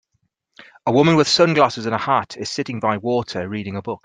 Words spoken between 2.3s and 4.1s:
is sitting by water reading a book.